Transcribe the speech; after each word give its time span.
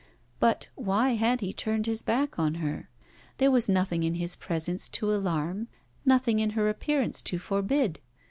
But 0.39 0.67
why 0.73 1.09
had 1.11 1.41
he 1.41 1.53
turned 1.53 1.85
his 1.85 2.01
back 2.01 2.39
on 2.39 2.55
her? 2.55 2.89
There 3.37 3.51
was 3.51 3.69
nothing 3.69 4.01
in 4.01 4.15
his 4.15 4.35
presence 4.35 4.89
to 4.89 5.13
alarm, 5.13 5.67
nothing 6.05 6.39
in 6.39 6.49
her 6.57 6.69
appearance 6.69 7.21
to 7.21 7.37
forbid. 7.37 7.99